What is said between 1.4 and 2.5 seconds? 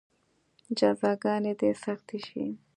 دې سختې شي.